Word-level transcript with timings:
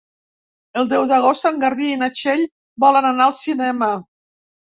El 0.83 0.87
deu 0.93 1.03
d'agost 1.11 1.45
en 1.49 1.59
Garbí 1.65 1.89
i 1.95 1.99
na 2.03 2.09
Txell 2.15 2.41
volen 2.85 3.09
anar 3.13 3.27
al 3.27 3.35
cinema. 3.43 3.93